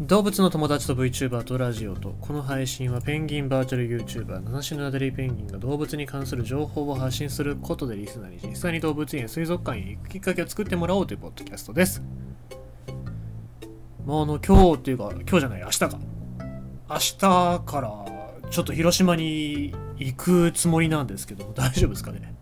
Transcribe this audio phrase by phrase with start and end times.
[0.00, 12.02] 動物の友達と VTuber とラジオとこの配信はペンギンバーチャル YouTuber 七種のアデリーペンギンが動物に関する情報を発信することでリスナーに実際に動物園水族館へ行くきっかけを作ってもらおうというポッドキャストです。
[14.04, 15.98] まああの今日っていうか今日じゃない明日か。
[16.90, 17.18] 明日
[17.64, 22.34] からちょっと広島に行くつもりなんですけど大丈夫ですかね。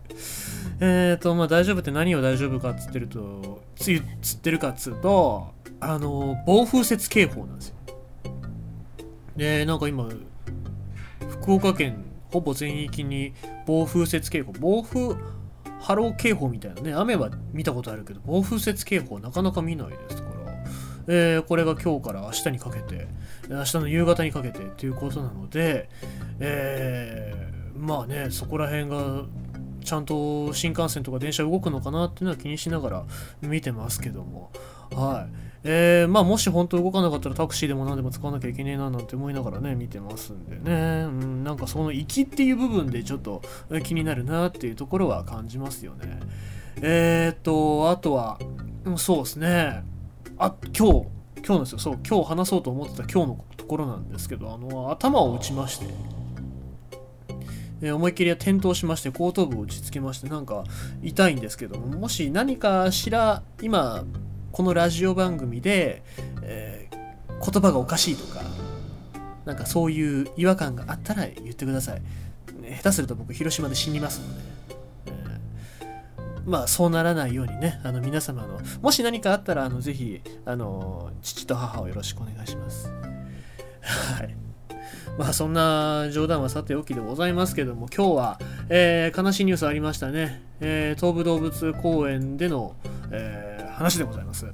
[0.81, 7.75] えーとまあ大丈夫って何を大丈夫かっつってるとつつってるかっつうとあの暴風雪警報なんですよ。
[9.35, 10.09] でなんか今
[11.41, 13.33] 福岡県ほぼ全域に
[13.65, 15.15] 暴風雪警報暴風
[15.79, 20.63] 波浪警報みたいなね雨は見たことあるけど暴風雪警報なかなか見ないですから、
[21.07, 23.07] えー、これが今日から明日にかけて
[23.49, 25.89] 明日の夕方にかけてということなので、
[26.39, 29.23] えー、まあねそこら辺が
[29.85, 33.05] ちゃんと新幹線とか電車動くのかなっていうのは気にしながら
[33.41, 34.51] 見てますけども。
[34.93, 35.45] はい。
[35.67, 43.41] えー、まあもし本当動かなかったらタクシーでも何でも使わなきゃいけねえななんて思いながらね見てますんでね、うん、なんかその行きっていう部分でちょっと
[43.83, 46.19] 気になるなっていうところは感じますよね。
[46.81, 48.37] えー、っとあとは
[48.97, 49.83] そうですね。
[50.37, 51.79] あ今日今日なんですよ。
[51.79, 55.87] そう今日話そうと思ってた今日のところなんですけどあの頭を打ちまして。
[57.81, 60.63] え思いっきり転倒しまして後頭部を打ちつけましてなんか
[61.03, 64.05] 痛いんですけどももし何かしら今
[64.51, 66.03] このラジオ番組で、
[66.41, 68.41] えー、言葉がおかしいとか
[69.43, 72.01] なんかそういう違和感があったら言ってください。
[72.77, 74.41] 下手すると僕広島で死にますので、
[75.81, 75.89] え、
[76.45, 82.89] まあそうならないようにねあの皆様のもし何かあったらあのぜひあの父と母をよろしくお願いします。
[83.81, 84.44] はい。
[85.17, 92.75] まあそんな冗談はさておきでございますけども今日は、えー、悲しいニュースありましたね、えー、東武動物公園での、
[93.11, 94.45] えー、話でございます。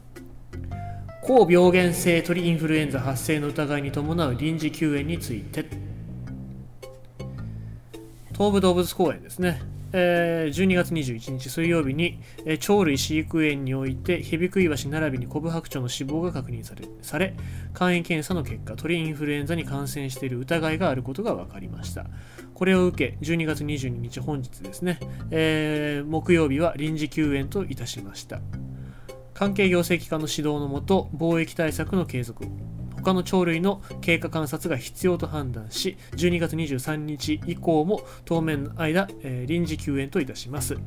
[1.24, 5.66] 高病原性鳥インフルエンザ発生の疑いに伴う臨時休園について。
[8.34, 9.62] 東武動物公園ですね。
[9.94, 12.20] えー、12月21日水曜日に、
[12.66, 17.36] 鳥類飼育園においてヘビクイワシ並びにコブハクチョウの死亡が確認されされ
[17.74, 22.06] 肝炎検査の結果鳥インフルエンザに感染している疑いがあることが分かりました。
[22.54, 25.00] これを受け12月22日本日ですね、
[25.32, 28.40] えー、木曜日は臨時休園といたしました。
[29.34, 32.46] 関係行政機関の指導のもと防疫対策の継続
[33.02, 40.78] 他の鳥類の経過観察が必要と判断し、12月23日以降も当面の間、えー、臨時休園といたします。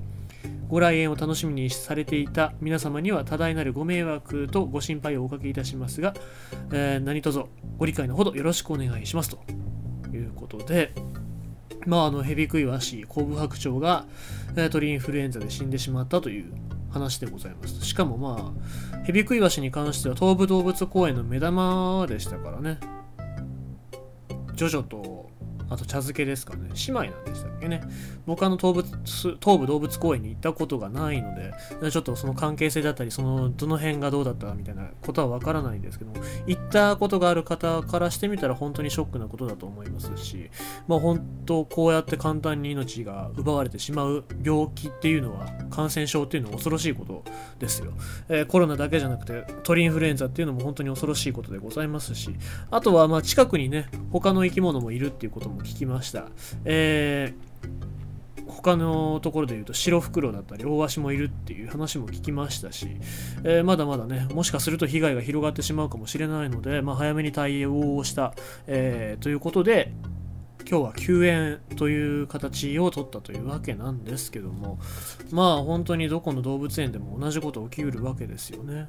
[0.68, 6.14] ご来園を楽しみにされていた皆様には多大なるご迷惑とご心配をおかけいたしますが、
[6.72, 7.44] えー、何卒
[7.78, 9.38] ご理解のほどよろしくお願いしますと
[10.12, 10.92] いうことで、
[11.86, 14.06] まあ、あのヘビクイワシ、コブハクチョウが、
[14.56, 16.52] えー、鳥インフルエンザで死んでしまったという
[16.94, 17.84] 話でございます。
[17.84, 22.78] しかもまあ、ヘビクイワシに関しては東武動物公園の目玉でしたからね。
[24.54, 25.13] ジョジョと
[25.70, 26.70] あと茶漬けですかね。
[26.86, 27.82] 姉妹なんでしたっけね。
[28.26, 28.84] 僕あの東武
[29.40, 31.52] 東武動物公園に行ったことがないので、
[31.90, 36.16] ちょっとその関係性だったり、そのどの辺がどうだったみたいなことはわからないんですけども、
[36.46, 40.50] 行ったことがある方からしてみたら本当にショックなことだと思いますし、
[40.86, 47.24] まあ本当こうやって簡単に命が奪われてしまう病気っていうのは、感染症っていうのは恐ろしいこと
[47.58, 47.92] ですよ。
[48.28, 52.34] えー、コロナだけじゃなくて鳥インフルエンザっていうのも本当に恐ろしいことでございますし、
[52.70, 56.26] あとはまあ近くにね、他の生き物もいるっていうことも聞きました。
[56.64, 57.94] えー
[58.46, 62.88] 他のところで言うと白袋だったり大鷲もいるっていう話も聞きましたし、
[63.42, 68.34] えー、まだまだねもしかすると被害が広がってしまうかもしれないので、まあ、早めに対応をした、
[68.66, 69.92] えー、ということで
[70.68, 74.78] 今日は休園という形を取ったというわけなんですけども
[75.30, 78.86] まあ本当にどこの動物園でも同じこと起きうるわけですよね。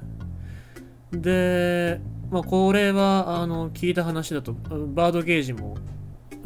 [1.12, 2.00] で、
[2.30, 5.76] まあ、これはあの聞いた話だとバードゲージも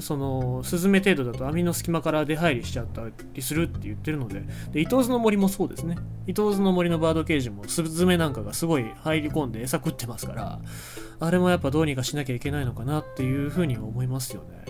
[0.00, 3.02] そのスズメ程度だと網の隙間から出入りしちゃった
[3.34, 4.42] りするって言ってるので。
[4.72, 5.96] で伊東津の森もそうですね。
[6.26, 10.60] 伊東津の森のバードケージもスズメなんかがすごい入り込んで餌食ってますから
[11.18, 14.64] あれもやっぱどうにかしなきゃいけないのかなっていうふうに思いますよね。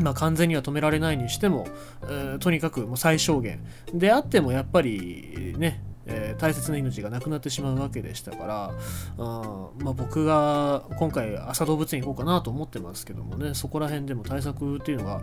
[0.00, 1.66] まあ完全には止められないにしても、
[2.02, 3.60] えー、とにかくもう最小限。
[3.92, 8.74] であってもやっぱりねえー、大切な命がなくなってしまうわけでしたから、
[9.18, 15.22] あまあ、僕が今回朝動物園行こうかなと思ってますけどもねそこら辺でも対策っていうのが、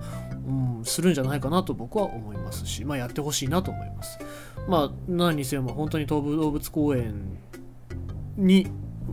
[0.79, 4.19] うん、するんじゃないかなと僕は思いますし、まあ、やってほしいなと思います。
[4.67, 7.39] まあ、何にせよ本当に東武動物公園
[8.37, 8.67] に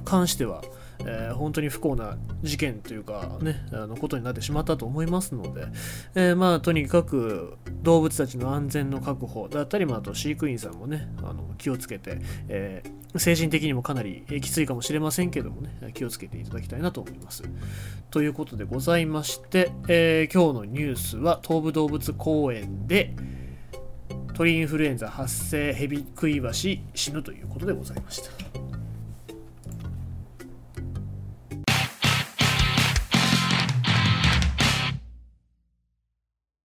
[0.04, 0.62] 関しては、
[1.06, 5.66] えー、本当に不幸な事件というかね、あのことになってしまったと思いますので、
[6.14, 12.18] えー、まあとにかく動物たちの安全の確保だったり、まあ、あと飼育員さんもね、あの気をつけて、
[12.48, 17.44] えー、精神的にもかなりきついかもしれませんけどもね、気をつけていただきたいなと思います。
[18.10, 23.14] ということでございまして、えー、今日のニュースは東武動物公園で
[24.34, 28.75] 鳥インフルエンザ発生ヘビクイワシ死ぬということでございました。